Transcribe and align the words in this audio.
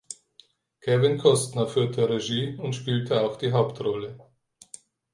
Kevin 0.81 1.19
Costner 1.19 1.67
führte 1.67 2.09
Regie 2.09 2.55
und 2.57 2.73
spielte 2.73 3.21
auch 3.21 3.35
die 3.35 3.51
Hauptrolle. 3.51 4.17